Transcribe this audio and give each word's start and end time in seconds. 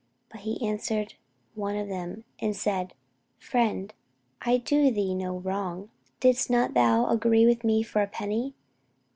But 0.31 0.39
he 0.41 0.59
answered 0.67 1.13
one 1.53 1.75
of 1.75 1.87
them, 1.87 2.23
and 2.39 2.55
said, 2.55 2.95
Friend, 3.37 3.93
I 4.41 4.57
do 4.57 4.89
thee 4.89 5.13
no 5.13 5.37
wrong: 5.37 5.91
didst 6.19 6.49
not 6.49 6.73
thou 6.73 7.05
agree 7.11 7.45
with 7.45 7.63
me 7.63 7.83
for 7.83 8.01
a 8.01 8.07
penny? 8.07 8.55